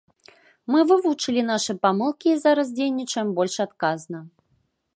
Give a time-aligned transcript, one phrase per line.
[0.75, 4.19] Мы вывучылі нашы памылкі і зараз дзейнічаем больш адказна.